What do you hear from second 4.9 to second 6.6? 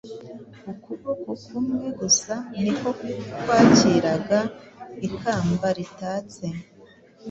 ikamba ritatse.